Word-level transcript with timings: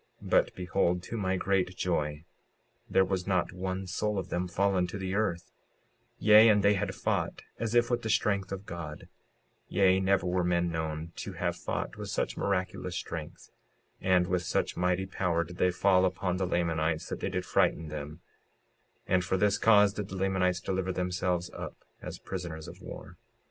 56:56 0.23 0.29
But 0.31 0.55
behold, 0.55 1.03
to 1.03 1.15
my 1.15 1.37
great 1.37 1.77
joy, 1.77 2.25
there 2.89 3.05
had 3.05 3.27
not 3.27 3.51
one 3.53 3.85
soul 3.85 4.17
of 4.17 4.29
them 4.29 4.47
fallen 4.47 4.87
to 4.87 4.97
the 4.97 5.13
earth; 5.13 5.51
yea, 6.17 6.49
and 6.49 6.63
they 6.63 6.73
had 6.73 6.95
fought 6.95 7.43
as 7.59 7.75
if 7.75 7.91
with 7.91 8.01
the 8.01 8.09
strength 8.09 8.51
of 8.51 8.65
God; 8.65 9.07
yea, 9.67 9.99
never 9.99 10.25
were 10.25 10.43
men 10.43 10.71
known 10.71 11.11
to 11.17 11.33
have 11.33 11.55
fought 11.55 11.97
with 11.97 12.09
such 12.09 12.35
miraculous 12.35 12.95
strength; 12.95 13.51
and 14.01 14.25
with 14.25 14.41
such 14.41 14.75
mighty 14.75 15.05
power 15.05 15.43
did 15.43 15.57
they 15.57 15.69
fall 15.69 16.03
upon 16.03 16.37
the 16.37 16.47
Lamanites, 16.47 17.07
that 17.09 17.19
they 17.19 17.29
did 17.29 17.45
frighten 17.45 17.89
them; 17.89 18.21
and 19.05 19.23
for 19.23 19.37
this 19.37 19.59
cause 19.59 19.93
did 19.93 20.07
the 20.07 20.15
Lamanites 20.15 20.61
deliver 20.61 20.91
themselves 20.91 21.51
up 21.51 21.77
as 22.01 22.17
prisoners 22.17 22.67
of 22.67 22.81
war. 22.81 23.17